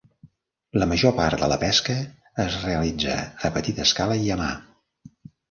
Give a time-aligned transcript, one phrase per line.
[0.83, 1.97] La major part de la pesca
[2.45, 4.51] es realitza a petita escala i a mà.